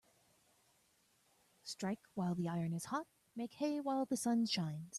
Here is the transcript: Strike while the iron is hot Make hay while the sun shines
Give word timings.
Strike 1.63 1.99
while 2.15 2.33
the 2.33 2.47
iron 2.47 2.73
is 2.73 2.85
hot 2.85 3.05
Make 3.35 3.53
hay 3.55 3.79
while 3.79 4.05
the 4.05 4.17
sun 4.17 4.45
shines 4.47 4.89